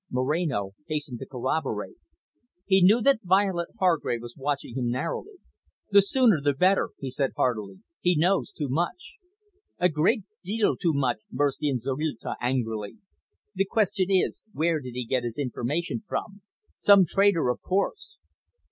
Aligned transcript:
Moreno 0.09 0.71
hastened 0.87 1.19
to 1.19 1.27
corroborate. 1.27 1.97
He 2.65 2.81
knew 2.81 3.01
that 3.01 3.19
Violet 3.21 3.67
Hargrave 3.77 4.23
was 4.23 4.33
watching 4.35 4.73
him 4.75 4.89
narrowly. 4.89 5.35
"The 5.91 6.01
sooner 6.01 6.41
the 6.41 6.55
better," 6.55 6.89
he 6.97 7.11
said 7.11 7.33
heartily. 7.37 7.81
"He 7.99 8.15
knows 8.17 8.51
too 8.51 8.67
much." 8.67 9.17
"A 9.77 9.89
great 9.89 10.23
deal 10.43 10.75
too 10.75 10.93
much!" 10.95 11.19
burst 11.31 11.59
in 11.61 11.81
Zorrilta 11.81 12.35
angrily. 12.41 12.97
"The 13.53 13.65
question 13.69 14.07
is, 14.09 14.41
where 14.53 14.79
did 14.79 14.93
he 14.95 15.05
get 15.05 15.23
his 15.23 15.37
information 15.37 16.01
from? 16.07 16.41
Some 16.79 17.05
traitor, 17.05 17.49
of 17.49 17.61
course." 17.61 18.17